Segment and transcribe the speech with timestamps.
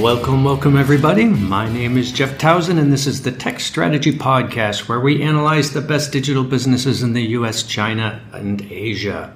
[0.00, 1.24] Welcome, welcome, everybody.
[1.24, 5.72] My name is Jeff Towson, and this is the Tech Strategy Podcast, where we analyze
[5.72, 9.34] the best digital businesses in the US, China, and Asia.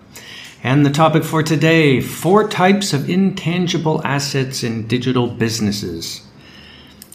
[0.63, 6.21] And the topic for today four types of intangible assets in digital businesses.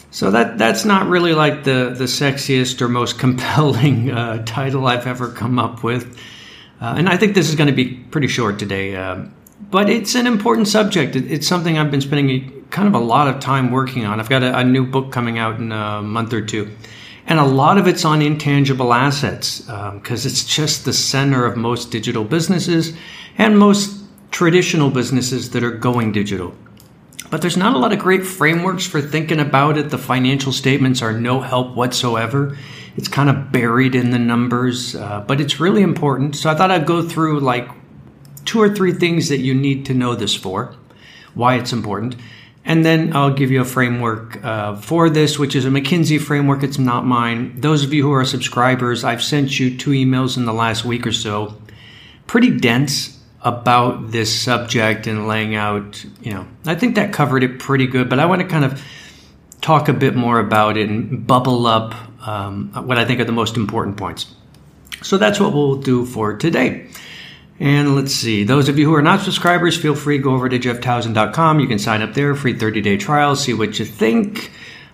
[0.09, 5.05] So that that's not really like the, the sexiest or most compelling uh, title I've
[5.05, 6.17] ever come up with.
[6.81, 8.95] Uh, and I think this is going to be pretty short today.
[8.95, 9.25] Uh,
[9.69, 11.15] but it's an important subject.
[11.15, 14.19] It's something I've been spending kind of a lot of time working on.
[14.19, 16.75] I've got a, a new book coming out in a month or two.
[17.27, 21.57] And a lot of it's on intangible assets because um, it's just the center of
[21.57, 22.93] most digital businesses
[23.37, 26.53] and most traditional businesses that are going digital.
[27.31, 29.89] But there's not a lot of great frameworks for thinking about it.
[29.89, 32.55] The financial statements are no help whatsoever.
[32.95, 36.35] It's kind of buried in the numbers, uh, but it's really important.
[36.35, 37.67] So I thought I'd go through like
[38.45, 40.75] two or three things that you need to know this for,
[41.33, 42.15] why it's important.
[42.67, 46.63] And then I'll give you a framework uh, for this, which is a McKinsey framework.
[46.63, 47.61] It's not mine.
[47.61, 51.05] Those of you who are subscribers, I've sent you two emails in the last week
[51.05, 51.55] or so,
[52.25, 57.59] pretty dense about this subject and laying out, you know, I think that covered it
[57.59, 58.83] pretty good, but I want to kind of
[59.61, 61.93] talk a bit more about it and bubble up
[62.27, 64.33] um, what I think are the most important points.
[65.03, 66.87] So that's what we'll do for today.
[67.59, 70.49] And let's see, those of you who are not subscribers, feel free to go over
[70.49, 71.59] to jefftowson.com.
[71.59, 74.51] You can sign up there, free 30 day trial, see what you think.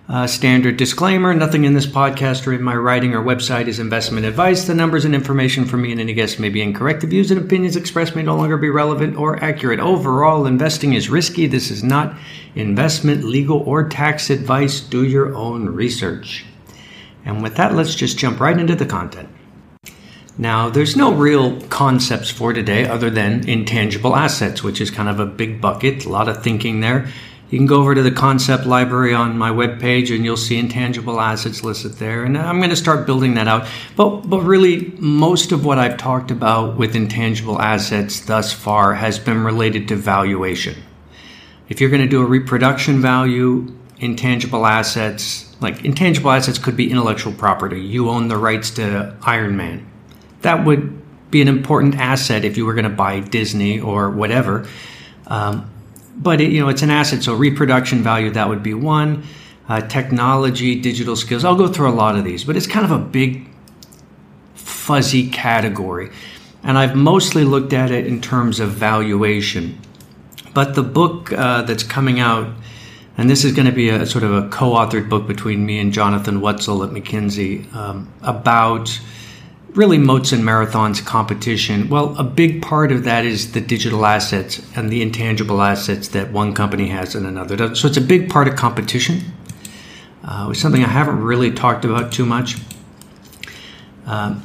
[0.08, 4.26] Uh, standard disclaimer nothing in this podcast or in my writing or website is investment
[4.26, 4.66] advice.
[4.66, 7.00] The numbers and information from me and any guest may be incorrect.
[7.00, 9.80] The views and opinions expressed may no longer be relevant or accurate.
[9.80, 11.46] Overall, investing is risky.
[11.46, 12.16] This is not
[12.54, 14.80] investment, legal, or tax advice.
[14.80, 16.44] Do your own research.
[17.24, 19.28] And with that, let's just jump right into the content.
[20.38, 25.20] Now, there's no real concepts for today other than intangible assets, which is kind of
[25.20, 27.06] a big bucket, a lot of thinking there.
[27.50, 31.20] You can go over to the concept library on my webpage and you'll see intangible
[31.20, 32.24] assets listed there.
[32.24, 33.68] And I'm going to start building that out.
[33.94, 39.18] But, but really, most of what I've talked about with intangible assets thus far has
[39.18, 40.82] been related to valuation.
[41.68, 46.90] If you're going to do a reproduction value, intangible assets, like intangible assets could be
[46.90, 47.82] intellectual property.
[47.82, 49.91] You own the rights to Iron Man
[50.42, 54.68] that would be an important asset if you were going to buy Disney or whatever.
[55.26, 55.70] Um,
[56.14, 59.24] but it, you know, it's an asset, so reproduction value that would be one.
[59.68, 61.44] Uh, technology, digital skills.
[61.44, 63.48] I'll go through a lot of these, but it's kind of a big,
[64.54, 66.10] fuzzy category,
[66.62, 69.78] and I've mostly looked at it in terms of valuation.
[70.52, 72.52] But the book uh, that's coming out,
[73.16, 75.92] and this is going to be a sort of a co-authored book between me and
[75.92, 79.00] Jonathan Woetzel at McKinsey um, about
[79.74, 81.88] really moats and marathons competition.
[81.88, 86.30] Well a big part of that is the digital assets and the intangible assets that
[86.30, 87.56] one company has and another.
[87.56, 89.20] Does so it's a big part of competition.
[90.22, 92.56] Uh, it's something i haven't really talked about too much.
[94.06, 94.42] Um,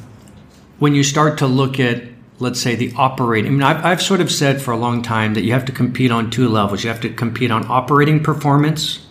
[0.79, 2.03] when you start to look at
[2.39, 5.33] let's say the operating i mean I've, I've sort of said for a long time
[5.33, 6.83] that you have to compete on two levels.
[6.83, 9.05] You have to compete on operating performance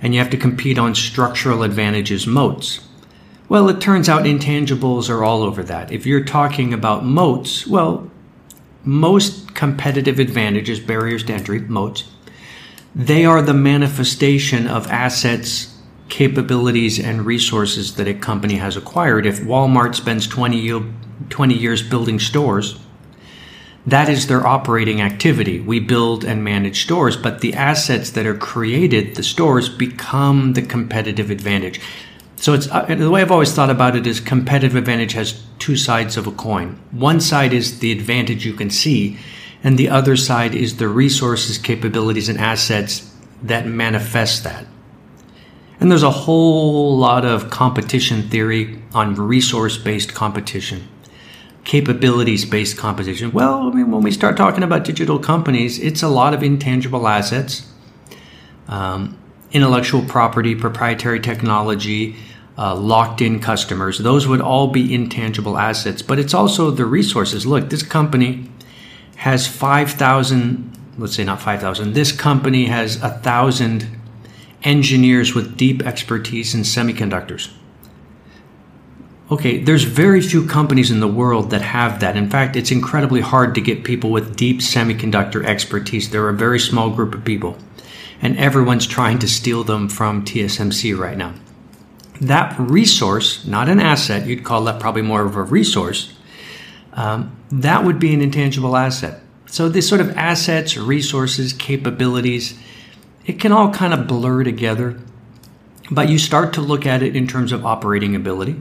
[0.00, 2.80] and you have to compete on structural advantages moats
[3.52, 5.92] well, it turns out intangibles are all over that.
[5.92, 8.10] If you're talking about moats, well,
[8.82, 12.04] most competitive advantages, barriers to entry, moats,
[12.94, 15.76] they are the manifestation of assets,
[16.08, 19.26] capabilities, and resources that a company has acquired.
[19.26, 20.82] If Walmart spends 20,
[21.28, 22.80] 20 years building stores,
[23.84, 25.60] that is their operating activity.
[25.60, 30.62] We build and manage stores, but the assets that are created, the stores, become the
[30.62, 31.82] competitive advantage.
[32.42, 35.76] So it's uh, the way I've always thought about it is competitive advantage has two
[35.76, 36.76] sides of a coin.
[36.90, 39.16] One side is the advantage you can see,
[39.62, 43.14] and the other side is the resources, capabilities, and assets
[43.44, 44.66] that manifest that.
[45.78, 50.88] And there's a whole lot of competition theory on resource based competition,
[51.62, 53.30] capabilities based competition.
[53.30, 57.06] Well, I mean, when we start talking about digital companies, it's a lot of intangible
[57.06, 57.70] assets,
[58.66, 59.16] um,
[59.52, 62.16] intellectual property, proprietary technology,
[62.56, 63.98] uh, locked in customers.
[63.98, 67.46] Those would all be intangible assets, but it's also the resources.
[67.46, 68.48] Look, this company
[69.16, 73.86] has 5,000, let's say not 5,000, this company has a 1,000
[74.64, 77.50] engineers with deep expertise in semiconductors.
[79.30, 82.16] Okay, there's very few companies in the world that have that.
[82.16, 86.10] In fact, it's incredibly hard to get people with deep semiconductor expertise.
[86.10, 87.56] They're a very small group of people,
[88.20, 91.32] and everyone's trying to steal them from TSMC right now
[92.22, 96.14] that resource, not an asset, you'd call that probably more of a resource,
[96.92, 99.20] um, that would be an intangible asset.
[99.46, 102.58] So, this sort of assets, resources, capabilities,
[103.26, 104.98] it can all kind of blur together,
[105.90, 108.60] but you start to look at it in terms of operating ability.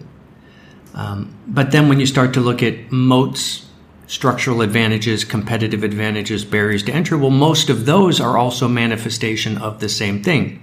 [0.94, 3.68] Um, but then when you start to look at moats,
[4.08, 9.80] structural advantages, competitive advantages, barriers to entry, well, most of those are also manifestation of
[9.80, 10.62] the same thing.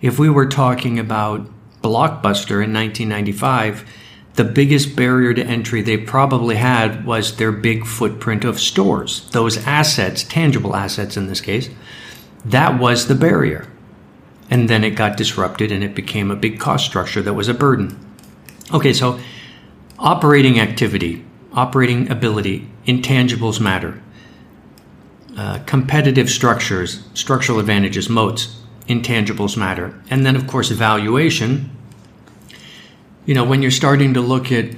[0.00, 1.50] If we were talking about
[1.84, 3.84] Blockbuster in 1995,
[4.34, 9.28] the biggest barrier to entry they probably had was their big footprint of stores.
[9.32, 11.68] Those assets, tangible assets in this case,
[12.46, 13.68] that was the barrier.
[14.48, 17.54] And then it got disrupted and it became a big cost structure that was a
[17.54, 17.98] burden.
[18.72, 19.20] Okay, so
[19.98, 21.22] operating activity,
[21.52, 24.02] operating ability, intangibles matter.
[25.36, 30.00] Uh, competitive structures, structural advantages, moats, intangibles matter.
[30.10, 31.70] And then, of course, valuation.
[33.26, 34.76] You know, when you're starting to look at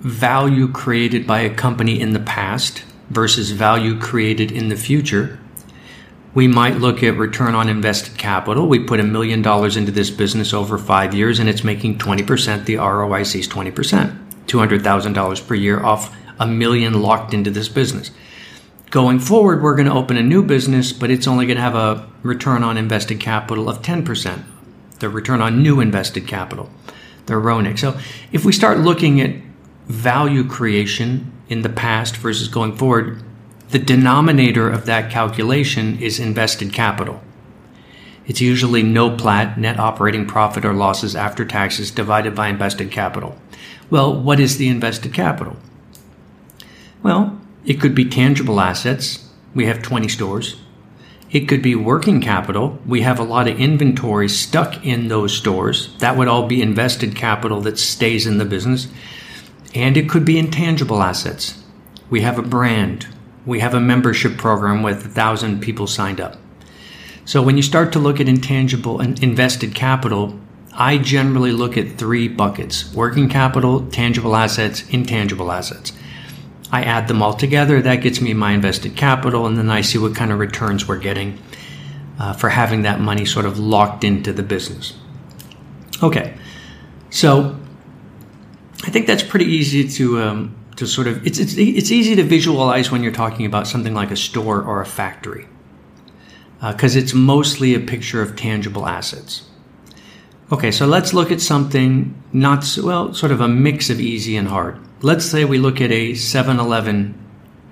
[0.00, 5.38] value created by a company in the past versus value created in the future,
[6.34, 8.66] we might look at return on invested capital.
[8.66, 12.64] We put a million dollars into this business over five years and it's making 20%.
[12.64, 18.10] The ROIC is 20%, $200,000 per year off a million locked into this business.
[18.90, 21.74] Going forward, we're going to open a new business, but it's only going to have
[21.74, 24.42] a return on invested capital of 10%,
[24.98, 26.70] the return on new invested capital,
[27.28, 27.78] the RONIC.
[27.78, 27.98] So
[28.32, 29.36] if we start looking at
[29.86, 33.22] value creation in the past versus going forward,
[33.70, 37.22] the denominator of that calculation is invested capital.
[38.26, 43.38] It's usually NOPLAT, net operating profit or losses after taxes, divided by invested capital.
[43.88, 45.56] Well, what is the invested capital?
[47.02, 49.26] Well, it could be tangible assets.
[49.54, 50.56] We have 20 stores.
[51.30, 52.78] It could be working capital.
[52.86, 55.94] We have a lot of inventory stuck in those stores.
[55.98, 58.88] That would all be invested capital that stays in the business.
[59.74, 61.62] And it could be intangible assets.
[62.08, 63.06] We have a brand
[63.48, 66.36] we have a membership program with a thousand people signed up.
[67.24, 70.38] So when you start to look at intangible and invested capital,
[70.74, 75.92] I generally look at three buckets working capital, tangible assets, intangible assets.
[76.70, 77.80] I add them all together.
[77.80, 80.98] That gets me my invested capital, and then I see what kind of returns we're
[80.98, 81.38] getting
[82.18, 84.94] uh, for having that money sort of locked into the business.
[86.02, 86.36] Okay,
[87.10, 87.58] so
[88.84, 92.22] I think that's pretty easy to um, to sort of it's, it's it's easy to
[92.22, 95.46] visualize when you're talking about something like a store or a factory
[96.60, 99.48] because uh, it's mostly a picture of tangible assets.
[100.50, 104.36] Okay, so let's look at something not so, well, sort of a mix of easy
[104.36, 104.78] and hard.
[105.00, 107.14] Let's say we look at a 7-Eleven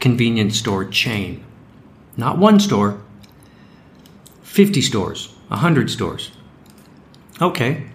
[0.01, 1.45] convenience store chain.
[2.17, 3.03] Not one store,
[4.43, 6.31] 50 stores, 100 stores.
[7.41, 7.87] Okay.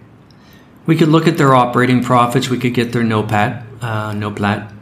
[0.86, 4.72] We could look at their operating profits, we could get their NOPAT, uh, NOPLAT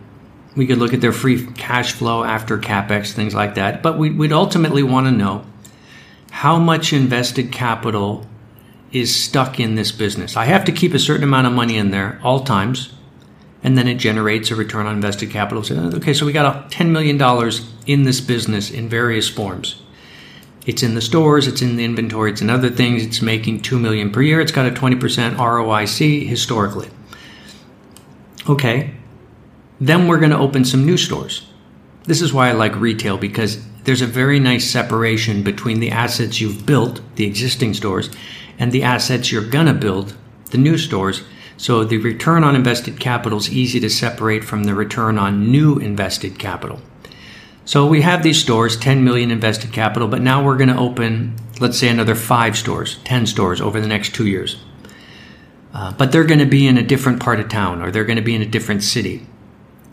[0.57, 3.83] we could look at their free cash flow after capex, things like that.
[3.83, 5.45] But we, would ultimately want to know
[6.31, 8.27] how much invested capital
[8.93, 10.37] is stuck in this business.
[10.37, 12.93] I have to keep a certain amount of money in there all times,
[13.63, 15.63] and then it generates a return on invested capital.
[15.63, 17.21] So, okay, so we got $10 million
[17.87, 19.83] in this business in various forms.
[20.67, 23.05] It's in the stores, it's in the inventory, it's in other things.
[23.05, 24.41] It's making 2 million per year.
[24.41, 26.89] It's got a 20% ROIC historically.
[28.49, 28.95] Okay,
[29.81, 31.47] then we're going to open some new stores.
[32.05, 36.41] This is why I like retail because there's a very nice separation between the assets
[36.41, 38.11] you've built, the existing stores,
[38.59, 40.15] and the assets you're going to build,
[40.51, 41.23] the new stores.
[41.61, 45.77] So the return on invested capital is easy to separate from the return on new
[45.77, 46.81] invested capital.
[47.67, 51.37] So we have these stores, 10 million invested capital, but now we're going to open,
[51.61, 54.57] let's say, another five stores, 10 stores over the next two years.
[55.75, 58.17] Uh, but they're going to be in a different part of town or they're going
[58.17, 59.27] to be in a different city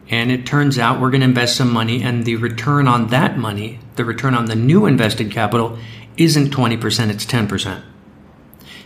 [0.10, 3.38] and it turns out we're going to invest some money and the return on that
[3.38, 5.78] money the return on the new invested capital
[6.16, 7.84] isn't 20% it's 10%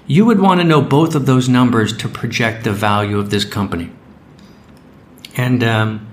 [0.08, 3.46] you would want to know both of those numbers to project the value of this
[3.46, 3.92] company.
[5.38, 6.08] And um,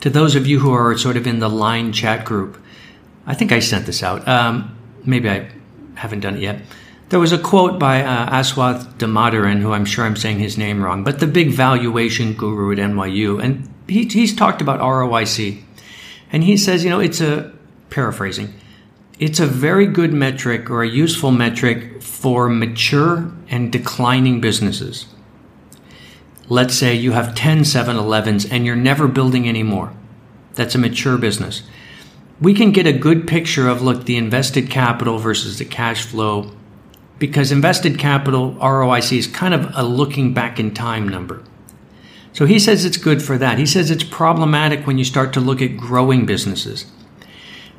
[0.00, 2.62] to those of you who are sort of in the line chat group
[3.26, 4.26] i think i sent this out.
[4.26, 5.50] Um, maybe i
[5.96, 6.60] haven't done it yet.
[7.08, 10.82] There was a quote by uh, Aswath Damodaran, who I'm sure I'm saying his name
[10.82, 13.42] wrong, but the big valuation guru at NYU.
[13.42, 15.62] And he, he's talked about ROIC,
[16.32, 17.52] and he says, you know, it's a
[17.90, 18.52] paraphrasing,
[19.18, 25.06] it's a very good metric or a useful metric for mature and declining businesses.
[26.48, 29.92] Let's say you have 10 7 Elevens and you're never building any more.
[30.54, 31.62] That's a mature business.
[32.40, 36.52] We can get a good picture of look, the invested capital versus the cash flow
[37.18, 41.42] because invested capital ROIC is kind of a looking back in time number.
[42.34, 43.58] So he says it's good for that.
[43.58, 46.84] He says it's problematic when you start to look at growing businesses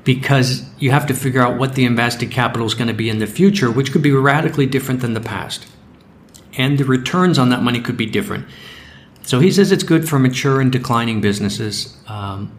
[0.07, 3.19] because you have to figure out what the invested capital is going to be in
[3.19, 5.67] the future, which could be radically different than the past.
[6.57, 8.47] And the returns on that money could be different.
[9.23, 11.97] So he says it's good for mature and declining businesses.
[12.07, 12.57] Um,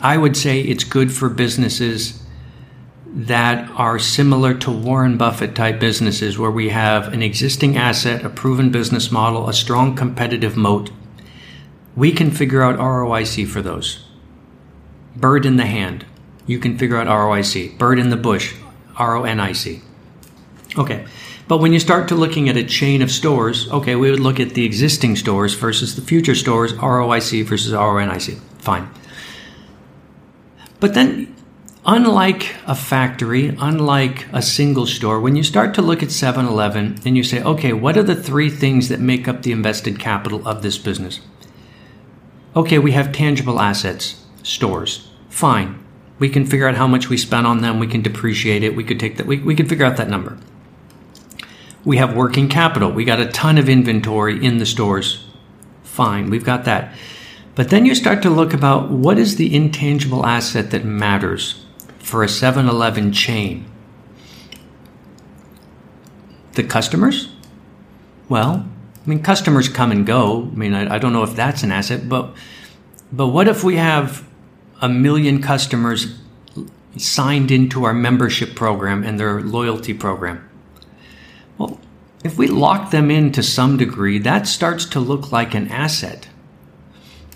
[0.00, 2.20] I would say it's good for businesses
[3.14, 8.28] that are similar to Warren Buffett type businesses, where we have an existing asset, a
[8.28, 10.90] proven business model, a strong competitive moat.
[11.94, 14.04] We can figure out ROIC for those.
[15.14, 16.04] Bird in the hand
[16.46, 17.76] you can figure out ROIC.
[17.76, 18.54] Bird in the bush,
[18.98, 19.82] RONIC.
[20.78, 21.06] Okay.
[21.48, 24.40] But when you start to looking at a chain of stores, okay, we would look
[24.40, 28.38] at the existing stores versus the future stores, ROIC versus RONIC.
[28.58, 28.88] Fine.
[30.80, 31.34] But then,
[31.84, 36.98] unlike a factory, unlike a single store, when you start to look at 7 Eleven
[37.04, 40.46] and you say, okay, what are the three things that make up the invested capital
[40.46, 41.20] of this business?
[42.56, 45.10] Okay, we have tangible assets, stores.
[45.28, 45.85] Fine
[46.18, 47.78] we can figure out how much we spent on them.
[47.78, 48.74] We can depreciate it.
[48.74, 49.26] We could take that.
[49.26, 50.38] We, we can figure out that number.
[51.84, 52.90] We have working capital.
[52.90, 55.24] We got a ton of inventory in the stores.
[55.84, 56.92] Fine, we've got that.
[57.54, 61.64] But then you start to look about what is the intangible asset that matters
[61.98, 63.64] for a 7 Eleven chain?
[66.52, 67.28] The customers?
[68.28, 68.66] Well,
[69.06, 70.50] I mean, customers come and go.
[70.52, 72.34] I mean, I, I don't know if that's an asset, but
[73.12, 74.25] but what if we have
[74.80, 76.18] a million customers
[76.96, 80.48] signed into our membership program and their loyalty program.
[81.58, 81.80] Well,
[82.24, 86.28] if we lock them in to some degree, that starts to look like an asset.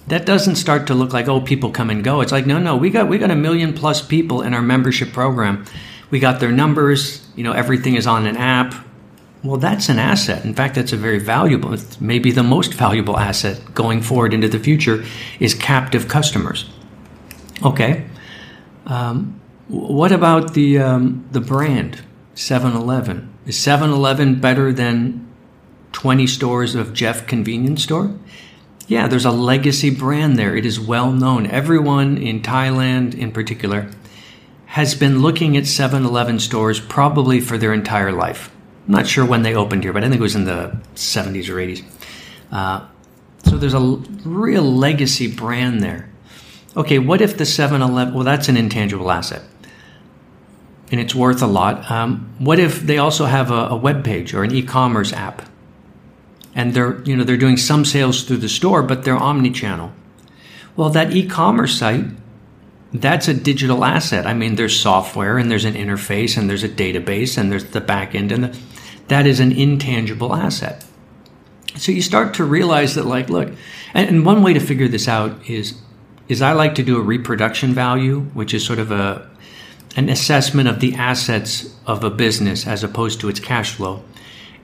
[0.06, 2.20] That doesn't start to look like oh people come and go.
[2.20, 5.12] It's like no no we got we got a million plus people in our membership
[5.12, 5.64] program.
[6.10, 7.26] We got their numbers.
[7.36, 8.74] You know everything is on an app.
[9.42, 10.44] Well, that's an asset.
[10.44, 14.58] In fact, that's a very valuable, maybe the most valuable asset going forward into the
[14.58, 15.02] future
[15.38, 16.68] is captive customers.
[17.62, 18.06] Okay.
[18.86, 22.02] Um, what about the um, the brand
[22.34, 23.32] 7-Eleven?
[23.46, 25.28] Is 7-Eleven better than
[25.92, 28.16] 20 stores of Jeff convenience store?
[28.88, 30.56] Yeah, there's a legacy brand there.
[30.56, 31.46] It is well known.
[31.46, 33.90] Everyone in Thailand in particular
[34.66, 38.50] has been looking at 7-Eleven stores probably for their entire life.
[38.86, 41.48] I'm not sure when they opened here, but I think it was in the 70s
[41.48, 41.84] or 80s.
[42.50, 42.86] Uh,
[43.44, 46.09] so there's a real legacy brand there
[46.76, 49.42] okay, what if the 7 Eleven, well, that's an intangible asset
[50.90, 51.90] and it's worth a lot.
[51.90, 55.42] Um, what if they also have a, a web page or an e-commerce app,
[56.54, 59.92] and they're you know they're doing some sales through the store, but they're omni-channel.
[60.76, 62.06] Well, that e-commerce site,
[62.92, 64.26] that's a digital asset.
[64.26, 67.80] I mean, there's software and there's an interface and there's a database and there's the
[67.80, 68.58] back end, and the,
[69.08, 70.84] that is an intangible asset.
[71.76, 73.48] So you start to realize that, like, look,
[73.94, 75.80] and, and one way to figure this out is
[76.30, 79.28] is I like to do a reproduction value, which is sort of a
[79.96, 84.04] an assessment of the assets of a business as opposed to its cash flow.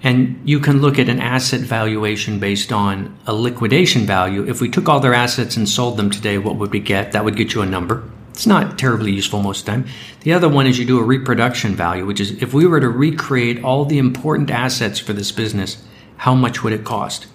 [0.01, 4.49] And you can look at an asset valuation based on a liquidation value.
[4.49, 7.11] If we took all their assets and sold them today, what would we get?
[7.11, 8.09] That would get you a number.
[8.31, 9.87] It's not terribly useful most of the time.
[10.21, 12.89] The other one is you do a reproduction value, which is if we were to
[12.89, 15.83] recreate all the important assets for this business,
[16.19, 17.27] how much would it cost?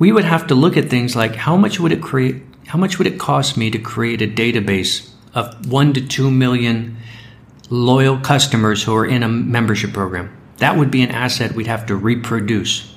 [0.00, 2.98] We would have to look at things like how much would it create how much
[2.98, 6.96] would it cost me to create a database of one to two million
[7.70, 10.34] loyal customers who are in a membership program?
[10.58, 12.90] That would be an asset we'd have to reproduce.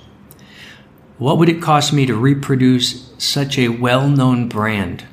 [1.17, 5.05] What would it cost me to reproduce such a well known brand?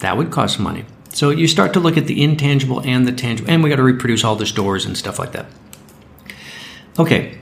[0.00, 0.84] That would cost money.
[1.10, 3.82] So you start to look at the intangible and the tangible, and we got to
[3.82, 5.46] reproduce all the stores and stuff like that.
[6.98, 7.38] Okay.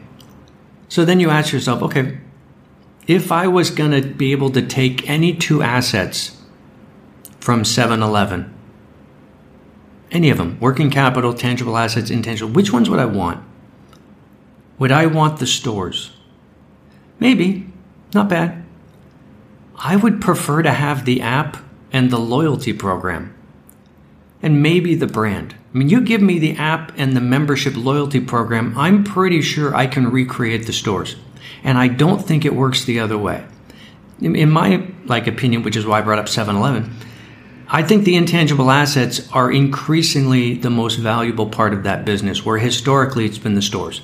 [0.89, 2.19] So then you ask yourself, okay,
[3.07, 6.37] if I was going to be able to take any two assets
[7.41, 8.55] from 7 Eleven,
[10.11, 13.45] any of them, working capital, tangible assets, intangible, which ones would I want?
[14.79, 16.13] Would I want the stores?
[17.19, 17.67] Maybe,
[18.15, 18.65] not bad.
[19.77, 21.59] I would prefer to have the app
[21.93, 23.35] and the loyalty program,
[24.43, 25.55] and maybe the brand.
[25.75, 29.75] I mean, you give me the app and the membership loyalty program, I'm pretty sure
[29.75, 31.17] I can recreate the stores.
[31.63, 33.45] And I don't think it works the other way.
[34.21, 36.91] In my like opinion, which is why I brought up 7-Eleven,
[37.69, 42.59] I think the intangible assets are increasingly the most valuable part of that business, where
[42.59, 44.03] historically it's been the stores.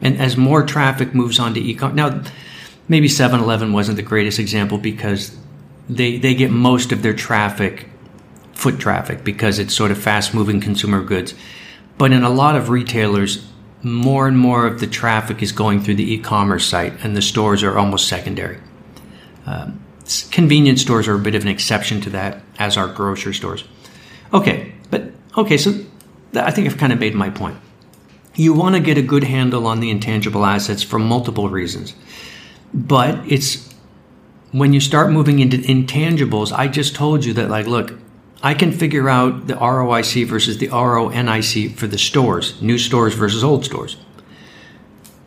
[0.00, 2.22] And as more traffic moves on to e-com, now
[2.88, 5.36] maybe 7-Eleven wasn't the greatest example because
[5.88, 7.88] they they get most of their traffic
[8.52, 11.34] foot traffic because it's sort of fast moving consumer goods.
[11.96, 13.47] But in a lot of retailers,
[13.82, 17.62] more and more of the traffic is going through the e-commerce site, and the stores
[17.62, 18.58] are almost secondary.
[19.46, 19.80] Um,
[20.30, 23.64] convenience stores are a bit of an exception to that, as are grocery stores.
[24.32, 25.70] Okay, but okay, so
[26.34, 27.56] I think I've kind of made my point.
[28.34, 31.94] You want to get a good handle on the intangible assets for multiple reasons.
[32.72, 33.74] But it's
[34.52, 37.98] when you start moving into intangibles, I just told you that, like, look,
[38.42, 43.42] I can figure out the ROIC versus the RONIC for the stores, new stores versus
[43.42, 43.96] old stores.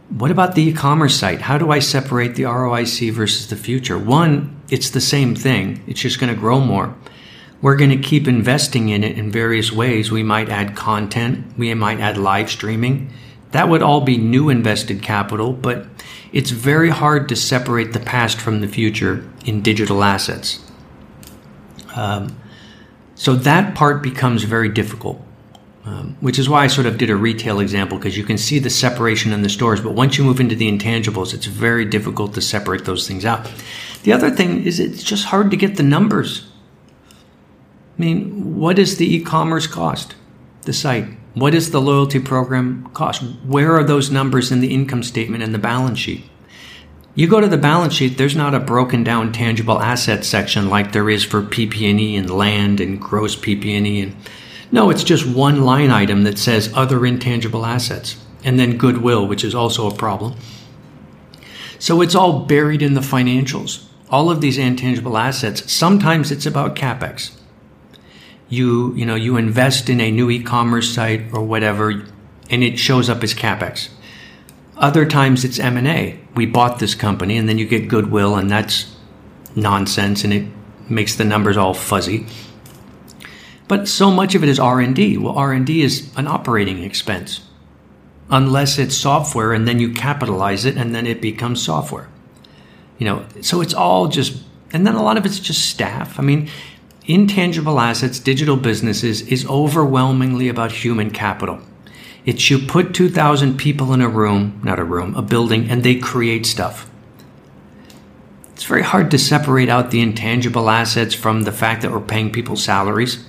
[0.09, 1.41] What about the e commerce site?
[1.41, 3.97] How do I separate the ROIC versus the future?
[3.97, 6.95] One, it's the same thing, it's just going to grow more.
[7.61, 10.11] We're going to keep investing in it in various ways.
[10.11, 13.13] We might add content, we might add live streaming.
[13.51, 15.85] That would all be new invested capital, but
[16.31, 20.59] it's very hard to separate the past from the future in digital assets.
[21.95, 22.40] Um,
[23.21, 25.21] so that part becomes very difficult,
[25.85, 28.57] um, which is why I sort of did a retail example because you can see
[28.57, 32.33] the separation in the stores, but once you move into the intangibles, it's very difficult
[32.33, 33.47] to separate those things out.
[34.01, 36.49] The other thing is it's just hard to get the numbers.
[37.99, 40.15] I mean, what is the e commerce cost?
[40.63, 41.05] The site.
[41.35, 43.21] What is the loyalty program cost?
[43.45, 46.23] Where are those numbers in the income statement and the balance sheet?
[47.13, 50.91] You go to the balance sheet, there's not a broken down tangible assets section like
[50.91, 54.15] there is for PP&E and land and gross PP&E and
[54.73, 59.43] no, it's just one line item that says other intangible assets and then goodwill, which
[59.43, 60.35] is also a problem.
[61.77, 63.85] So it's all buried in the financials.
[64.09, 67.37] All of these intangible assets, sometimes it's about capex
[68.51, 72.05] you you know you invest in a new e-commerce site or whatever
[72.49, 73.89] and it shows up as capex
[74.81, 78.93] other times it's m&a we bought this company and then you get goodwill and that's
[79.55, 80.47] nonsense and it
[80.89, 82.25] makes the numbers all fuzzy.
[83.67, 87.41] But so much of it is r&d well r&d is an operating expense
[88.29, 92.09] unless it's software and then you capitalize it and then it becomes software.
[92.97, 96.19] You know so it's all just and then a lot of it's just staff.
[96.19, 96.49] I mean
[97.05, 101.59] intangible assets, digital businesses, is overwhelmingly about human capital.
[102.25, 105.95] It's you put 2,000 people in a room, not a room, a building, and they
[105.95, 106.89] create stuff.
[108.53, 112.31] It's very hard to separate out the intangible assets from the fact that we're paying
[112.31, 113.25] people salaries.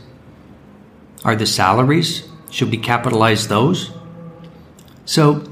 [1.25, 2.29] Are the salaries?
[2.51, 3.93] Should we capitalize those?
[5.07, 5.45] So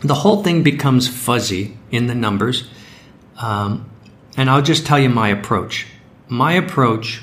[0.00, 2.68] the whole thing becomes fuzzy in the numbers.
[3.40, 3.88] Um,
[4.36, 5.86] and I'll just tell you my approach.
[6.26, 7.22] My approach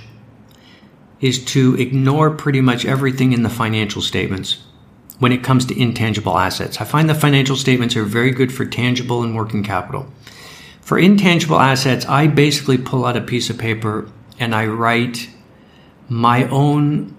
[1.19, 4.63] is to ignore pretty much everything in the financial statements
[5.21, 6.81] when it comes to intangible assets.
[6.81, 10.11] I find the financial statements are very good for tangible and working capital.
[10.81, 15.29] For intangible assets, I basically pull out a piece of paper and I write
[16.09, 17.15] my own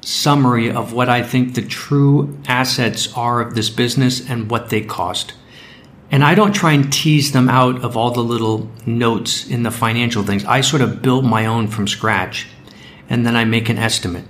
[0.00, 4.80] summary of what I think the true assets are of this business and what they
[4.80, 5.34] cost.
[6.10, 9.70] And I don't try and tease them out of all the little notes in the
[9.70, 10.42] financial things.
[10.46, 12.46] I sort of build my own from scratch
[13.10, 14.24] and then I make an estimate.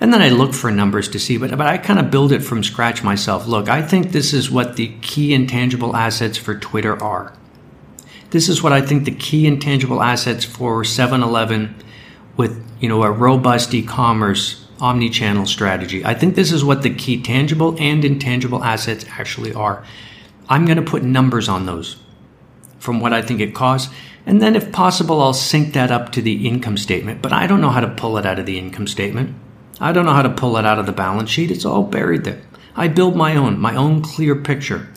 [0.00, 2.40] And then I look for numbers to see, but, but I kind of build it
[2.40, 3.46] from scratch myself.
[3.46, 7.32] Look, I think this is what the key intangible assets for Twitter are.
[8.30, 11.74] This is what I think the key intangible assets for 7-Eleven
[12.36, 16.04] with, you know, a robust e-commerce omni-channel strategy.
[16.04, 19.84] I think this is what the key tangible and intangible assets actually are.
[20.48, 21.96] I'm going to put numbers on those
[22.80, 23.94] from what I think it costs
[24.26, 27.20] and then, if possible, I'll sync that up to the income statement.
[27.20, 29.34] But I don't know how to pull it out of the income statement.
[29.80, 31.50] I don't know how to pull it out of the balance sheet.
[31.50, 32.40] It's all buried there.
[32.76, 34.88] I build my own, my own clear picture.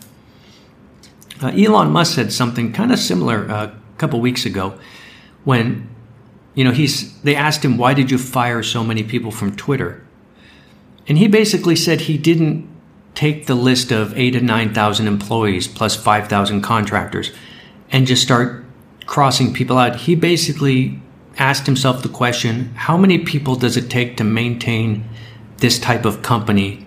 [1.41, 4.77] Uh, Elon Musk said something kind of similar uh, a couple weeks ago
[5.43, 5.87] when,
[6.55, 10.03] you know, he's, they asked him, why did you fire so many people from Twitter?
[11.07, 12.67] And he basically said he didn't
[13.13, 17.31] take the list of eight to 9,000 employees plus 5,000 contractors
[17.91, 18.65] and just start
[19.05, 20.99] crossing people out, he basically
[21.37, 25.07] asked himself the question how many people does it take to maintain
[25.57, 26.85] this type of company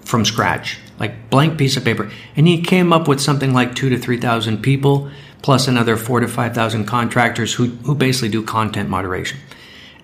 [0.00, 0.78] from scratch?
[0.98, 2.10] Like blank piece of paper.
[2.36, 5.10] And he came up with something like two to 3,000 people,
[5.42, 9.38] plus another four to 5,000 contractors who, who basically do content moderation.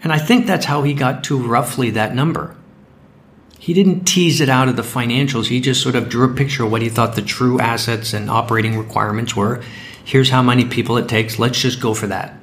[0.03, 2.57] And I think that's how he got to roughly that number.
[3.59, 5.47] He didn't tease it out of the financials.
[5.47, 8.31] He just sort of drew a picture of what he thought the true assets and
[8.31, 9.63] operating requirements were
[10.09, 11.39] Here's how many people it takes.
[11.39, 12.38] Let's just go for that.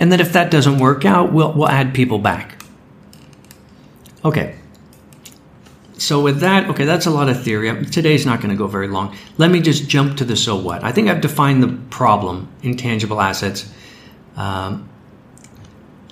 [0.00, 2.64] And then if that doesn't work out, we'll, we'll add people back.
[4.24, 4.56] Okay.
[5.98, 7.84] So with that, okay, that's a lot of theory.
[7.84, 9.14] Today's not going to go very long.
[9.36, 10.82] Let me just jump to the so what.
[10.82, 13.70] I think I've defined the problem, intangible assets.
[14.36, 14.88] Um,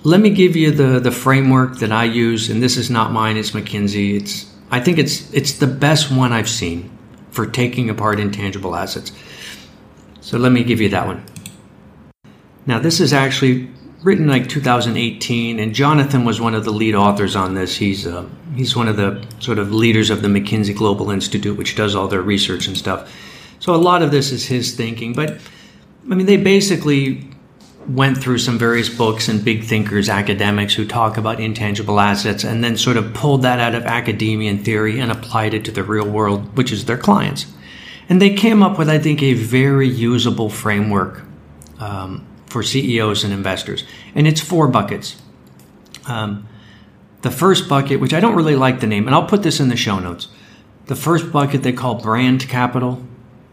[0.03, 3.37] let me give you the the framework that I use, and this is not mine.
[3.37, 4.15] It's McKinsey.
[4.21, 6.95] It's I think it's it's the best one I've seen
[7.31, 9.11] for taking apart intangible assets.
[10.21, 11.25] So let me give you that one.
[12.67, 13.67] Now, this is actually
[14.01, 17.75] written like 2018, and Jonathan was one of the lead authors on this.
[17.77, 21.75] He's uh, he's one of the sort of leaders of the McKinsey Global Institute, which
[21.75, 23.11] does all their research and stuff.
[23.59, 25.39] So a lot of this is his thinking, but
[26.09, 27.29] I mean, they basically
[27.87, 32.63] went through some various books and big thinkers, academics who talk about intangible assets, and
[32.63, 35.83] then sort of pulled that out of academia and theory and applied it to the
[35.83, 37.47] real world, which is their clients.
[38.07, 41.23] And they came up with, I think, a very usable framework
[41.79, 43.83] um, for CEOs and investors.
[44.15, 45.21] And it's four buckets.
[46.07, 46.47] Um,
[47.21, 49.69] the first bucket, which I don't really like the name, and I'll put this in
[49.69, 50.27] the show notes.
[50.87, 53.05] The first bucket they call brand capital.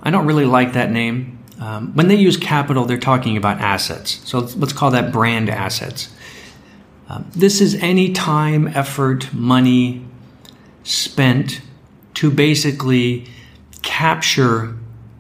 [0.03, 1.39] I don't really like that name.
[1.61, 4.21] Um, when they use capital, they're talking about assets.
[4.29, 6.15] So let's, let's call that brand assets.
[7.09, 10.05] Um, this is any time, effort, money
[10.83, 11.61] spent
[12.15, 13.27] to basically
[13.83, 14.77] capture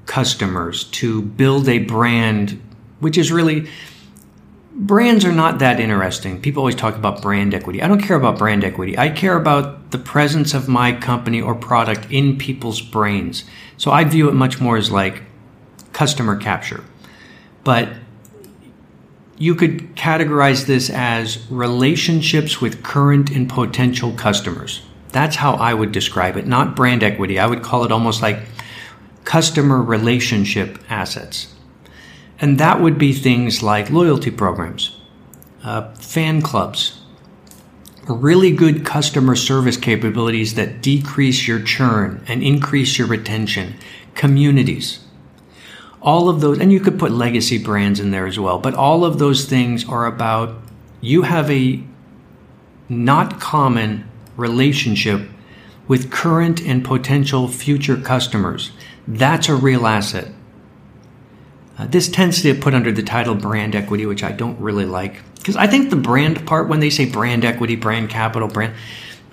[0.07, 2.61] customers, to build a brand,
[3.01, 3.69] which is really
[4.77, 6.41] brands are not that interesting.
[6.41, 7.83] People always talk about brand equity.
[7.83, 8.97] I don't care about brand equity.
[8.99, 13.45] I care about the presence of my company or product in people's brains.
[13.79, 15.23] So I view it much more as like
[15.93, 16.85] customer capture.
[17.65, 17.89] But
[19.39, 24.83] you could categorize this as relationships with current and potential customers.
[25.11, 27.39] That's how I would describe it, not brand equity.
[27.39, 28.41] I would call it almost like
[29.25, 31.55] customer relationship assets.
[32.39, 34.97] And that would be things like loyalty programs,
[35.65, 37.01] uh, fan clubs,
[38.07, 43.75] really good customer service capabilities that decrease your churn and increase your retention,
[44.15, 45.01] communities
[46.07, 49.05] all of those, and you could put legacy brands in there as well, but all
[49.05, 50.57] of those things are about
[51.01, 51.83] you have a
[52.89, 55.29] not common relationship
[55.89, 58.71] with current and potential future customers.
[59.09, 60.29] That's a real asset.
[61.79, 65.23] Uh, this tends to put under the title brand equity, which I don't really like.
[65.35, 68.75] Because I think the brand part, when they say brand equity, brand capital, brand,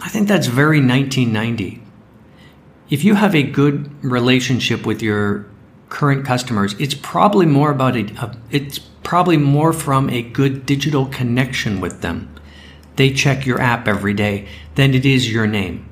[0.01, 1.81] I think that's very 1990.
[2.89, 5.45] If you have a good relationship with your
[5.89, 11.05] current customers, it's probably more about a, a, it's probably more from a good digital
[11.05, 12.29] connection with them.
[12.97, 15.87] They check your app every day than it is your name.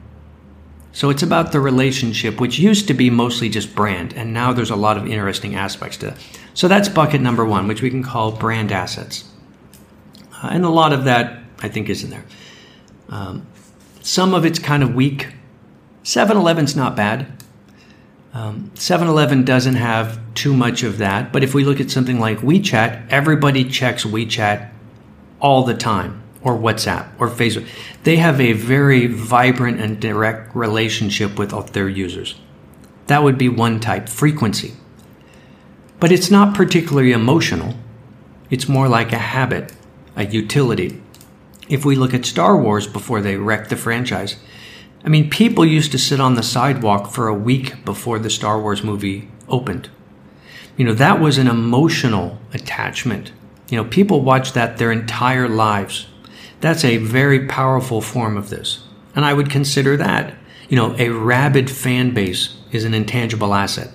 [0.93, 4.69] So it's about the relationship, which used to be mostly just brand, and now there's
[4.69, 6.13] a lot of interesting aspects to it.
[6.53, 9.23] So that's bucket number one, which we can call brand assets.
[10.33, 12.25] Uh, and a lot of that, I think, is in there.
[13.09, 13.47] Um,
[14.01, 15.27] some of it's kind of weak.
[16.03, 17.31] 7 Eleven's not bad.
[18.33, 22.19] Um, 7 Eleven doesn't have too much of that, but if we look at something
[22.19, 24.69] like WeChat, everybody checks WeChat
[25.39, 27.67] all the time, or WhatsApp, or Facebook.
[28.03, 32.35] They have a very vibrant and direct relationship with their users.
[33.07, 34.73] That would be one type, frequency.
[35.99, 37.75] But it's not particularly emotional,
[38.49, 39.73] it's more like a habit,
[40.15, 41.01] a utility.
[41.69, 44.35] If we look at Star Wars before they wrecked the franchise,
[45.03, 48.59] I mean, people used to sit on the sidewalk for a week before the Star
[48.59, 49.89] Wars movie opened.
[50.77, 53.31] You know, that was an emotional attachment.
[53.69, 56.07] You know, people watched that their entire lives.
[56.61, 58.83] That's a very powerful form of this.
[59.15, 60.35] And I would consider that,
[60.69, 63.91] you know, a rabid fan base is an intangible asset.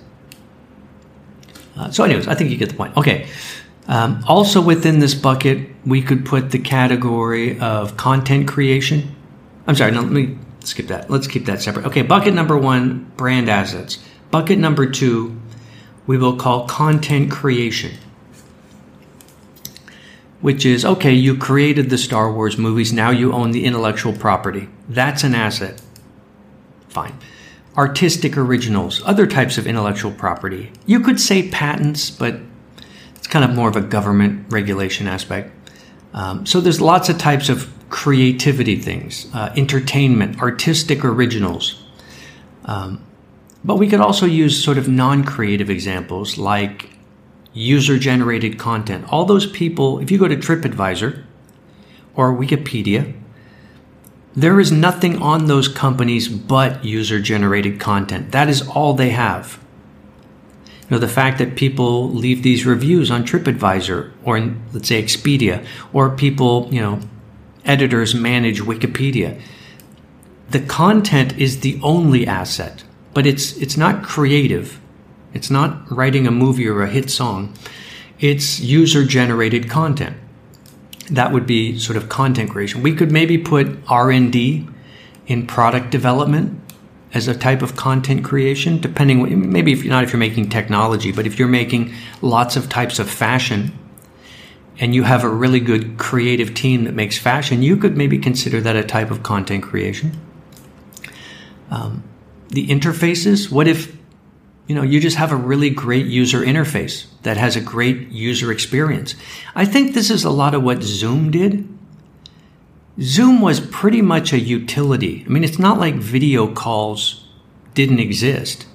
[1.75, 2.95] Uh, so, anyways, I think you get the point.
[2.97, 3.27] Okay.
[3.87, 9.15] Um, also within this bucket, we could put the category of content creation.
[9.65, 11.09] I'm sorry, no, let me skip that.
[11.09, 11.85] Let's keep that separate.
[11.85, 13.99] Okay, bucket number one, brand assets.
[14.29, 15.39] Bucket number two,
[16.05, 17.93] we will call content creation.
[20.41, 24.69] Which is, okay, you created the Star Wars movies, now you own the intellectual property.
[24.87, 25.81] That's an asset.
[26.89, 27.17] Fine.
[27.75, 30.71] Artistic originals, other types of intellectual property.
[30.85, 32.39] You could say patents, but
[33.15, 35.51] it's kind of more of a government regulation aspect.
[36.13, 41.83] Um, so there's lots of types of creativity things, uh, entertainment, artistic originals.
[42.65, 43.03] Um,
[43.63, 46.89] but we could also use sort of non creative examples like
[47.57, 49.11] user generated content.
[49.11, 51.23] All those people, if you go to TripAdvisor
[52.15, 53.13] or Wikipedia,
[54.35, 58.31] there is nothing on those companies but user generated content.
[58.31, 59.59] That is all they have.
[60.83, 65.01] You know, the fact that people leave these reviews on TripAdvisor or in, let's say,
[65.01, 66.99] Expedia, or people, you know,
[67.65, 69.41] editors manage Wikipedia.
[70.51, 74.79] The content is the only asset, but it's it's not creative.
[75.33, 77.53] It's not writing a movie or a hit song.
[78.19, 80.17] It's user generated content.
[81.11, 82.81] That would be sort of content creation.
[82.81, 84.67] We could maybe put R&D
[85.27, 86.61] in product development
[87.13, 91.25] as a type of content creation depending maybe if not if you're making technology, but
[91.25, 93.77] if you're making lots of types of fashion
[94.79, 98.61] and you have a really good creative team that makes fashion, you could maybe consider
[98.61, 100.19] that a type of content creation.
[101.71, 102.03] Um,
[102.49, 103.96] the interfaces, what if
[104.67, 108.51] you know you just have a really great user interface that has a great user
[108.51, 109.15] experience?
[109.55, 111.67] I think this is a lot of what Zoom did.
[112.99, 115.23] Zoom was pretty much a utility.
[115.25, 117.27] I mean, it's not like video calls
[117.73, 118.65] didn't exist.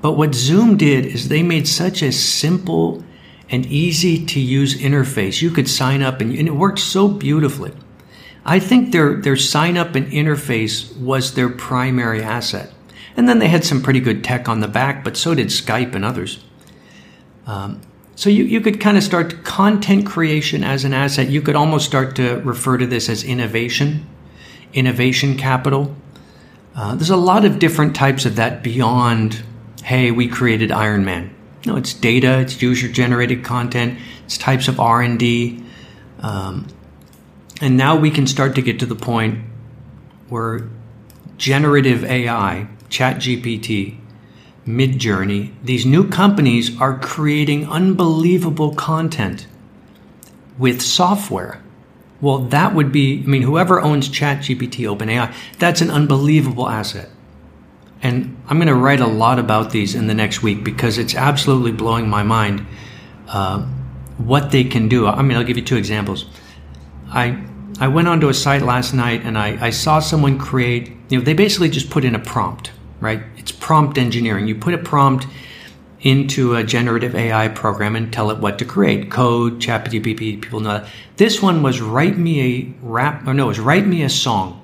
[0.00, 3.02] But what Zoom did is they made such a simple
[3.50, 5.42] and easy to use interface.
[5.42, 7.72] You could sign up and, and it worked so beautifully.
[8.44, 12.72] I think their, their sign up and interface was their primary asset.
[13.16, 15.94] And then they had some pretty good tech on the back, but so did Skype
[15.94, 16.44] and others.
[17.46, 17.80] Um,
[18.16, 21.28] so you, you could kind of start content creation as an asset.
[21.28, 24.06] You could almost start to refer to this as innovation,
[24.72, 25.94] innovation capital.
[26.74, 29.42] Uh, there's a lot of different types of that beyond,
[29.82, 31.34] hey, we created Iron Man.
[31.66, 35.64] No, it's data, it's user generated content, it's types of R&D.
[36.20, 36.66] Um,
[37.60, 39.38] and now we can start to get to the point
[40.28, 40.68] where
[41.36, 43.96] generative AI, ChatGPT,
[44.66, 49.46] Midjourney, these new companies are creating unbelievable content
[50.58, 51.60] with software.
[52.20, 57.10] Well, that would be, I mean, whoever owns ChatGPT, OpenAI, that's an unbelievable asset.
[58.02, 61.14] And I'm going to write a lot about these in the next week because it's
[61.14, 62.66] absolutely blowing my mind
[63.28, 63.66] uh,
[64.18, 65.06] what they can do.
[65.06, 66.26] I mean, I'll give you two examples.
[67.08, 67.42] I
[67.80, 71.24] I went onto a site last night and I, I saw someone create, you know,
[71.24, 73.22] they basically just put in a prompt, right?
[73.36, 74.46] It's prompt engineering.
[74.46, 75.26] You put a prompt
[76.00, 79.10] into a generative AI program and tell it what to create.
[79.10, 80.88] Code, ChatGPT, people know that.
[81.16, 84.60] This one was write me a rap, or no, it was write me a song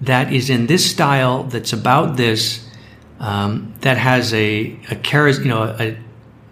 [0.00, 2.68] that is in this style, that's about this,
[3.18, 5.98] um, that has a, a charis, you know, a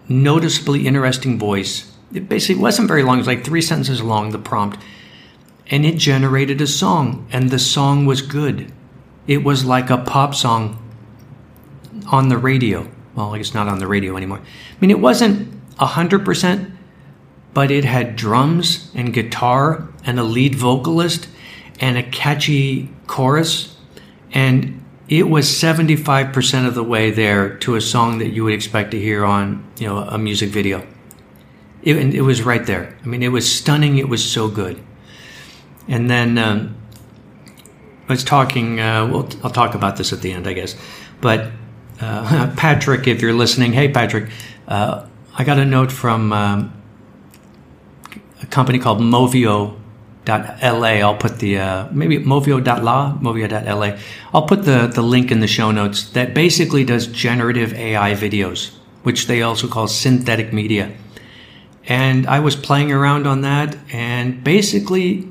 [0.09, 1.91] noticeably interesting voice.
[2.13, 3.17] It basically wasn't very long.
[3.17, 4.77] It was like three sentences long, the prompt
[5.67, 8.71] and it generated a song, and the song was good.
[9.27, 10.81] It was like a pop song
[12.11, 12.87] on the radio.
[13.15, 14.39] Well, I guess not on the radio anymore.
[14.39, 16.71] I mean, it wasn't 100%,
[17.53, 21.27] but it had drums and guitar and a lead vocalist
[21.79, 23.77] and a catchy chorus.
[24.31, 28.91] And it was 75% of the way there to a song that you would expect
[28.91, 30.85] to hear on, you know, a music video.
[31.83, 32.97] It, it was right there.
[33.03, 33.97] I mean, it was stunning.
[33.97, 34.81] It was so good.
[35.87, 36.75] And then um,
[38.07, 40.75] I was talking, uh, well, I'll talk about this at the end, I guess.
[41.21, 41.51] But
[42.01, 44.29] uh, Patrick, if you're listening, hey, Patrick,
[44.67, 46.73] uh, I got a note from um,
[48.41, 49.75] a company called Movio.la.
[50.27, 53.97] I'll put the, uh, maybe Movio.la, Movio.la.
[54.33, 58.75] I'll put the, the link in the show notes that basically does generative AI videos,
[59.03, 60.91] which they also call synthetic media.
[61.87, 65.27] And I was playing around on that, and basically,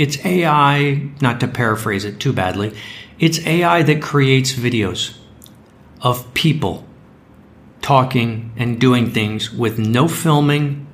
[0.00, 2.74] it's AI, not to paraphrase it too badly,
[3.18, 5.18] it's AI that creates videos
[6.00, 6.86] of people
[7.82, 10.86] talking and doing things with no filming,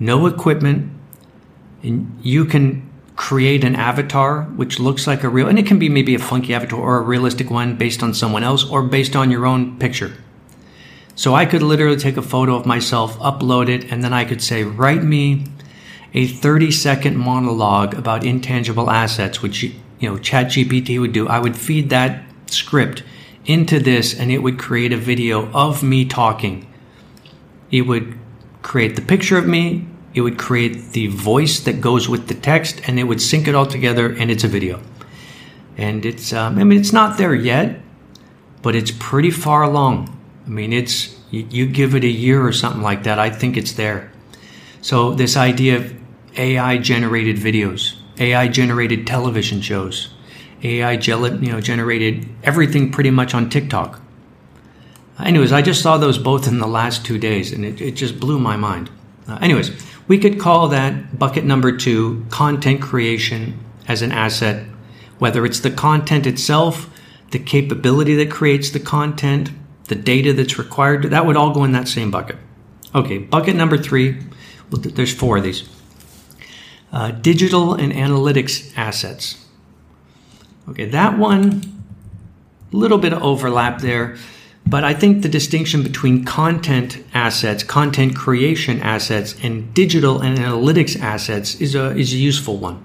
[0.00, 0.90] no equipment.
[1.82, 5.90] And you can create an avatar which looks like a real, and it can be
[5.90, 9.30] maybe a funky avatar or a realistic one based on someone else or based on
[9.30, 10.14] your own picture.
[11.14, 14.40] So I could literally take a photo of myself, upload it, and then I could
[14.40, 15.44] say, write me
[16.16, 21.28] a 30 second monologue about intangible assets, which you know ChatGPT would do.
[21.28, 23.02] I would feed that script
[23.44, 26.66] into this, and it would create a video of me talking.
[27.70, 28.18] It would
[28.62, 29.86] create the picture of me.
[30.14, 33.54] It would create the voice that goes with the text, and it would sync it
[33.54, 34.80] all together, and it's a video.
[35.76, 37.82] And it's, um, I mean, it's not there yet,
[38.62, 40.18] but it's pretty far along.
[40.46, 43.18] I mean, it's you, you give it a year or something like that.
[43.18, 44.10] I think it's there.
[44.80, 45.94] So this idea of
[46.36, 50.14] AI generated videos, AI generated television shows,
[50.62, 54.00] AI you know, generated everything pretty much on TikTok.
[55.18, 58.20] Anyways, I just saw those both in the last two days and it, it just
[58.20, 58.90] blew my mind.
[59.28, 59.70] Uh, anyways,
[60.08, 64.66] we could call that bucket number two content creation as an asset,
[65.18, 66.90] whether it's the content itself,
[67.30, 69.50] the capability that creates the content,
[69.84, 72.36] the data that's required, that would all go in that same bucket.
[72.94, 74.20] Okay, bucket number three,
[74.70, 75.68] there's four of these
[76.92, 79.44] uh, digital and analytics assets.
[80.68, 81.62] Okay, that one,
[82.72, 84.16] a little bit of overlap there,
[84.66, 90.98] but I think the distinction between content assets, content creation assets, and digital and analytics
[91.00, 92.82] assets is a, is a useful one.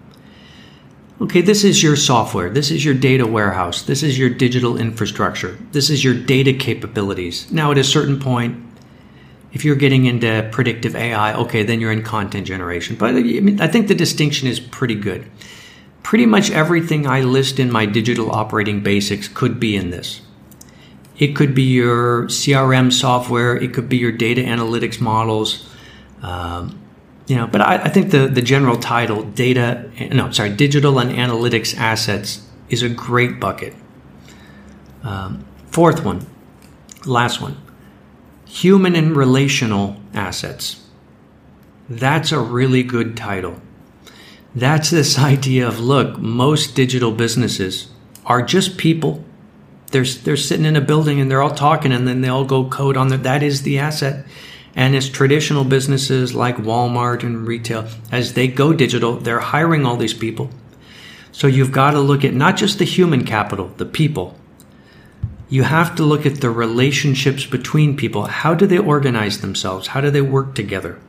[1.21, 2.49] Okay, this is your software.
[2.49, 3.83] This is your data warehouse.
[3.83, 5.57] This is your digital infrastructure.
[5.71, 7.51] This is your data capabilities.
[7.51, 8.57] Now, at a certain point,
[9.53, 12.95] If you're getting into predictive AI, okay, then you're in content generation.
[12.95, 15.29] But I, mean, I think the distinction is pretty good.
[16.03, 20.21] Pretty much everything I list in my digital operating basics could be in this.
[21.17, 25.69] It could be your CRM software, it could be your data analytics models.
[26.23, 26.79] Um,
[27.27, 31.11] you know, but I, I, think the, the general title, data, no, sorry, digital and
[31.11, 33.75] analytics assets, is a great bucket.
[35.03, 36.25] Um, fourth one,
[37.05, 37.57] last one,
[38.51, 40.85] human and relational assets.
[41.87, 43.61] That's a really good title.
[44.53, 47.87] That's this idea of look, most digital businesses
[48.25, 49.23] are just people.
[49.91, 52.69] They're, they're sitting in a building and they're all talking and then they all go
[52.69, 53.23] code on that.
[53.23, 54.25] That is the asset.
[54.75, 59.97] And as traditional businesses like Walmart and retail, as they go digital, they're hiring all
[59.97, 60.49] these people.
[61.31, 64.37] So you've got to look at not just the human capital, the people.
[65.51, 68.25] You have to look at the relationships between people.
[68.25, 69.87] How do they organize themselves?
[69.87, 70.99] How do they work together?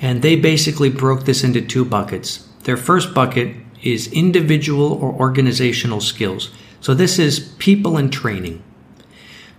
[0.00, 2.46] And they basically broke this into two buckets.
[2.62, 6.52] Their first bucket is individual or organizational skills.
[6.80, 8.62] So this is people and training.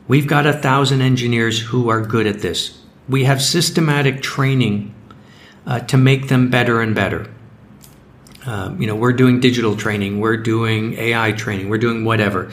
[0.07, 4.93] We've got a thousand engineers who are good at this we have systematic training
[5.65, 7.29] uh, to make them better and better.
[8.45, 12.51] Uh, you know, we're doing digital training, we're doing AI training, we're doing whatever.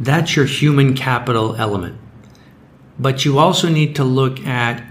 [0.00, 1.98] That's your human capital element.
[2.98, 4.84] But you also need to look at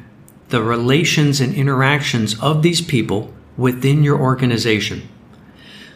[0.50, 5.10] the relations and interactions of these people within your organization.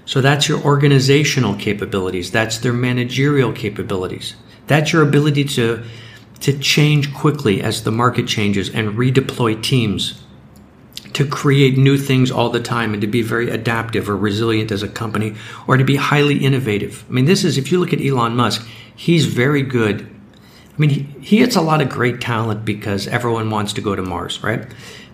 [0.06, 4.36] So that's your organizational capabilities, that's their managerial capabilities,
[4.68, 5.84] that's your ability to
[6.42, 10.24] to change quickly as the market changes and redeploy teams
[11.14, 14.82] to create new things all the time and to be very adaptive or resilient as
[14.82, 15.36] a company
[15.68, 17.06] or to be highly innovative.
[17.10, 20.02] I mean, this is, if you look at Elon Musk, he's very good.
[20.02, 23.96] I mean, he, he gets a lot of great talent because everyone wants to go
[23.96, 24.66] to Mars, right?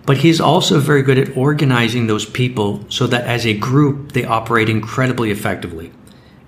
[0.06, 4.24] But he's also very good at organizing those people so that as a group, they
[4.24, 5.92] operate incredibly effectively.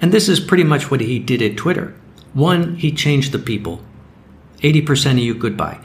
[0.01, 1.93] And this is pretty much what he did at Twitter.
[2.33, 3.81] One, he changed the people.
[4.59, 5.79] 80% of you goodbye.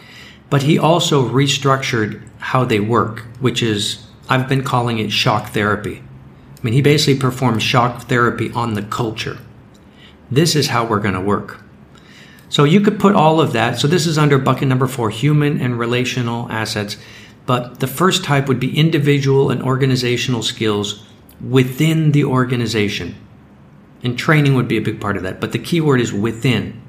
[0.51, 5.97] But he also restructured how they work, which is, I've been calling it shock therapy.
[5.99, 9.39] I mean, he basically performs shock therapy on the culture.
[10.31, 11.63] This is how we're going to work.
[12.49, 13.79] So you could put all of that.
[13.79, 16.97] So this is under bucket number four human and relational assets.
[17.47, 21.05] But the first type would be individual and organizational skills
[21.47, 23.17] within the organization.
[24.03, 25.41] And training would be a big part of that.
[25.41, 26.81] But the key word is within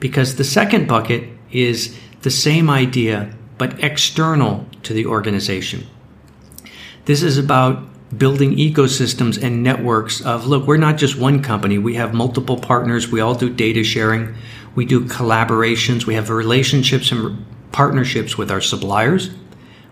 [0.00, 5.86] because the second bucket is the same idea but external to the organization.
[7.04, 7.82] This is about
[8.18, 13.08] building ecosystems and networks of look, we're not just one company, we have multiple partners,
[13.08, 14.34] we all do data sharing,
[14.74, 19.30] we do collaborations, we have relationships and partnerships with our suppliers,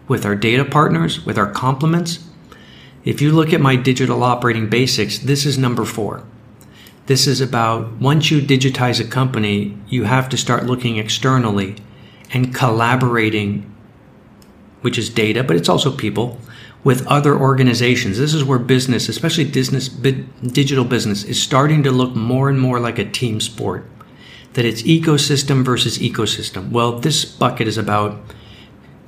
[0.08, 2.28] with our data partners, with our complements.
[3.04, 6.24] If you look at my digital operating basics, this is number four.
[7.06, 11.76] This is about once you digitize a company, you have to start looking externally
[12.32, 13.74] and collaborating,
[14.82, 16.38] which is data, but it's also people,
[16.84, 18.18] with other organizations.
[18.18, 22.80] This is where business, especially business, digital business, is starting to look more and more
[22.80, 23.88] like a team sport.
[24.54, 26.70] That it's ecosystem versus ecosystem.
[26.70, 28.20] Well, this bucket is about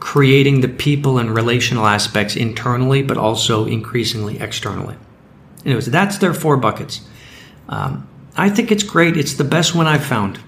[0.00, 4.96] creating the people and relational aspects internally, but also increasingly externally.
[5.64, 7.00] Anyways, that's their four buckets.
[7.68, 9.16] Um, I think it's great.
[9.16, 10.38] It's the best one I've found.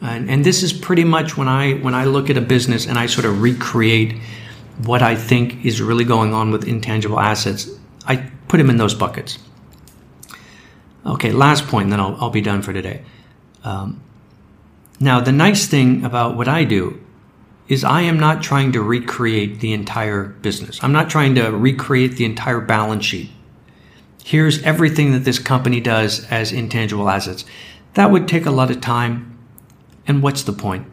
[0.00, 2.98] And, and, this is pretty much when I when I look at a business and
[2.98, 4.20] I sort of recreate
[4.78, 7.68] what I think is really going on with intangible assets.
[8.06, 9.38] I put them in those buckets.
[11.04, 13.02] Okay, last point, and then I'll, I'll be done for today.
[13.64, 14.00] Um,
[15.00, 17.00] now, the nice thing about what I do
[17.68, 20.82] is I am not trying to recreate the entire business.
[20.82, 23.30] I'm not trying to recreate the entire balance sheet
[24.24, 27.44] here's everything that this company does as intangible assets.
[27.94, 29.38] That would take a lot of time.
[30.06, 30.86] And what's the point?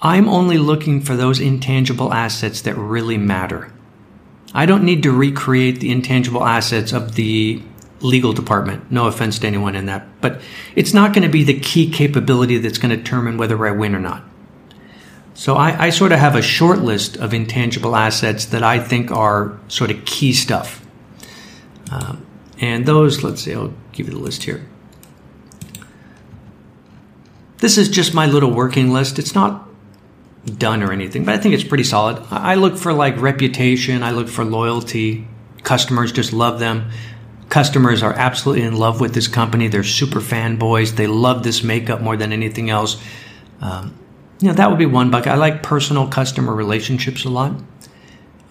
[0.00, 3.72] I'm only looking for those intangible assets that really matter.
[4.54, 7.62] I don't need to recreate the intangible assets of the
[8.00, 8.90] legal department.
[8.92, 10.40] No offense to anyone in that, but
[10.76, 13.94] it's not going to be the key capability that's going to determine whether I win
[13.94, 14.22] or not.
[15.34, 19.12] So I, I, sort of have a short list of intangible assets that I think
[19.12, 20.84] are sort of key stuff.
[21.92, 22.26] Um,
[22.60, 24.66] and those, let's see, I'll give you the list here.
[27.58, 29.18] This is just my little working list.
[29.18, 29.67] It's not
[30.44, 32.22] done or anything, but I think it's pretty solid.
[32.30, 35.26] I look for like reputation, I look for loyalty.
[35.62, 36.90] Customers just love them.
[37.48, 39.68] Customers are absolutely in love with this company.
[39.68, 40.96] They're super fanboys.
[40.96, 43.02] They love this makeup more than anything else.
[43.60, 43.98] Um,
[44.40, 45.32] you know, that would be one bucket.
[45.32, 47.52] I like personal customer relationships a lot.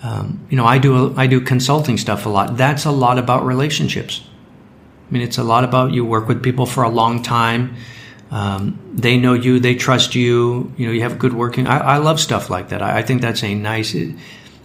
[0.04, 2.58] Um, you know, I do I do consulting stuff a lot.
[2.58, 4.28] That's a lot about relationships.
[5.08, 7.76] I mean, it's a lot about you work with people for a long time.
[8.30, 10.72] Um, they know you, they trust you.
[10.78, 11.68] You know, you have good working.
[11.68, 12.82] I, I love stuff like that.
[12.82, 13.94] I, I, think that's a nice.
[13.94, 14.16] It,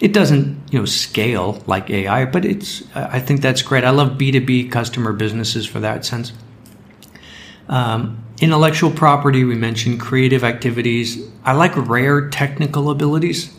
[0.00, 2.82] it doesn't you know scale like AI, but it's.
[2.94, 3.84] I think that's great.
[3.84, 6.32] I love B two B customer businesses for that sense.
[7.68, 11.30] Um, intellectual property, we mentioned creative activities.
[11.44, 13.54] I like rare technical abilities.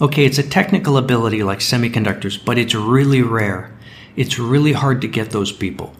[0.00, 3.76] Okay, it's a technical ability like semiconductors, but it's really rare.
[4.14, 5.94] It's really hard to get those people.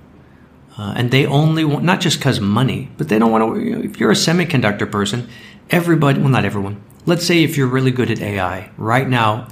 [0.78, 3.76] Uh, and they only want, not just because money, but they don't want to, you
[3.76, 5.28] know, if you're a semiconductor person,
[5.70, 6.82] everybody, well, not everyone.
[7.04, 9.48] Let's say if you're really good at AI, right now,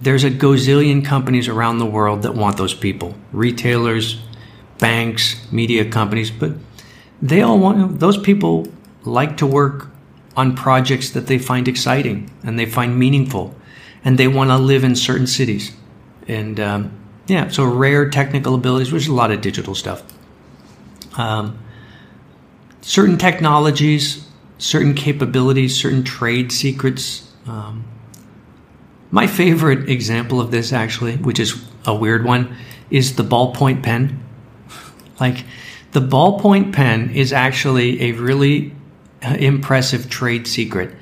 [0.00, 4.20] there's a gazillion companies around the world that want those people retailers,
[4.78, 6.52] banks, media companies, but
[7.22, 8.66] they all want, those people
[9.04, 9.88] like to work
[10.36, 13.54] on projects that they find exciting and they find meaningful
[14.04, 15.72] and they want to live in certain cities.
[16.26, 20.02] And um, yeah, so rare technical abilities, which is a lot of digital stuff.
[21.16, 21.58] Um,
[22.80, 24.26] certain technologies,
[24.58, 27.30] certain capabilities, certain trade secrets.
[27.46, 27.84] Um,
[29.10, 32.56] my favorite example of this, actually, which is a weird one,
[32.90, 34.22] is the ballpoint pen.
[35.20, 35.44] Like,
[35.92, 38.74] the ballpoint pen is actually a really
[39.22, 40.94] uh, impressive trade secret.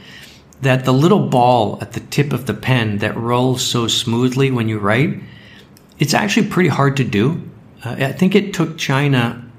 [0.62, 4.68] That the little ball at the tip of the pen that rolls so smoothly when
[4.68, 5.20] you write,
[5.98, 7.40] it's actually pretty hard to do.
[7.84, 9.49] Uh, I think it took China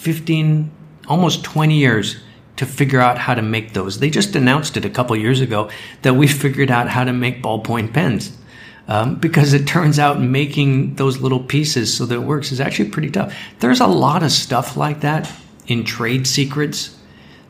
[0.00, 0.70] 15,
[1.08, 2.16] almost 20 years
[2.56, 4.00] to figure out how to make those.
[4.00, 5.70] They just announced it a couple years ago
[6.02, 8.36] that we figured out how to make ballpoint pens.
[8.88, 12.88] Um, because it turns out making those little pieces so that it works is actually
[12.88, 13.36] pretty tough.
[13.60, 15.30] There's a lot of stuff like that
[15.66, 16.96] in trade secrets,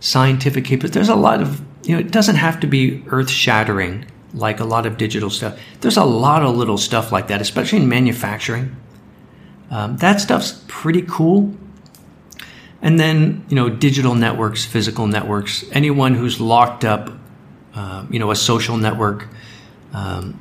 [0.00, 0.94] scientific capabilities.
[0.94, 4.64] There's a lot of, you know, it doesn't have to be earth shattering like a
[4.64, 5.58] lot of digital stuff.
[5.80, 8.76] There's a lot of little stuff like that, especially in manufacturing.
[9.70, 11.54] Um, that stuff's pretty cool.
[12.82, 17.10] And then, you know, digital networks, physical networks, anyone who's locked up,
[17.74, 19.28] uh, you know, a social network,
[19.92, 20.40] um,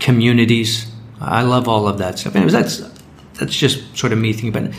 [0.00, 0.90] communities.
[1.20, 2.34] I love all of that stuff.
[2.34, 2.78] Anyways, that's
[3.34, 4.52] that's just sort of me thinking.
[4.52, 4.74] But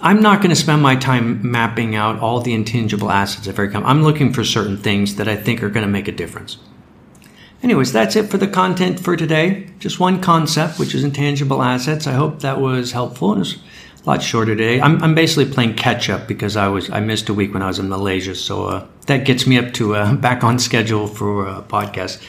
[0.00, 3.70] I'm not going to spend my time mapping out all the intangible assets of every
[3.70, 3.90] company.
[3.90, 6.58] I'm looking for certain things that I think are going to make a difference.
[7.62, 9.68] Anyways, that's it for the content for today.
[9.78, 12.06] Just one concept, which is intangible assets.
[12.06, 13.42] I hope that was helpful.
[14.06, 14.80] A lot shorter today.
[14.80, 17.66] I'm, I'm basically playing catch up because I was I missed a week when I
[17.66, 21.48] was in Malaysia, so uh, that gets me up to uh, back on schedule for
[21.48, 22.22] a podcast.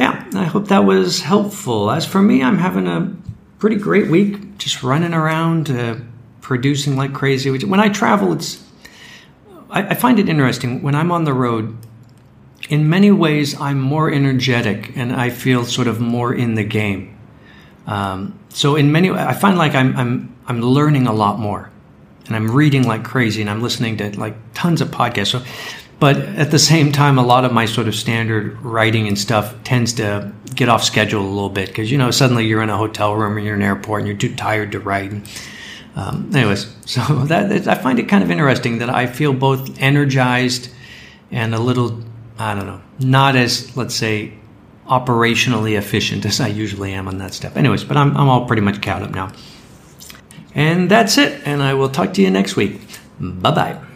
[0.00, 1.90] Yeah, I hope that was helpful.
[1.90, 3.14] As for me, I'm having a
[3.58, 5.96] pretty great week, just running around, uh,
[6.40, 7.50] producing like crazy.
[7.50, 8.64] When I travel, it's
[9.68, 11.76] I, I find it interesting when I'm on the road.
[12.70, 17.13] In many ways, I'm more energetic and I feel sort of more in the game.
[17.86, 21.70] Um, so in many, I find like I'm I'm I'm learning a lot more,
[22.26, 25.28] and I'm reading like crazy, and I'm listening to like tons of podcasts.
[25.28, 25.42] So,
[26.00, 29.54] but at the same time, a lot of my sort of standard writing and stuff
[29.64, 32.76] tends to get off schedule a little bit because you know suddenly you're in a
[32.76, 35.10] hotel room or you're in an airport and you're too tired to write.
[35.10, 35.28] And,
[35.96, 40.70] um, anyways, so that I find it kind of interesting that I feel both energized
[41.30, 42.02] and a little
[42.38, 44.34] I don't know, not as let's say
[44.88, 47.56] operationally efficient as I usually am on that stuff.
[47.56, 49.32] Anyways, but I'm, I'm all pretty much caught up now.
[50.54, 51.46] And that's it.
[51.46, 52.80] And I will talk to you next week.
[53.18, 53.93] Bye bye.